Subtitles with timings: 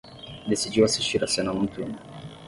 [0.47, 1.99] Decidiu assistir a cena noturna